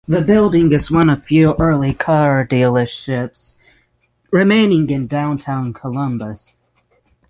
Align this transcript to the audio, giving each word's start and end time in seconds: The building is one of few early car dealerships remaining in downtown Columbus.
The 0.07 0.21
building 0.21 0.71
is 0.73 0.89
one 0.89 1.11
of 1.11 1.27
few 1.27 1.53
early 1.59 1.93
car 1.93 2.43
dealerships 2.47 3.57
remaining 4.31 4.89
in 4.89 5.05
downtown 5.05 5.73
Columbus. 5.73 6.57